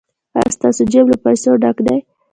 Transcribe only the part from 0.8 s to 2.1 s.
جیب له پیسو ډک دی؟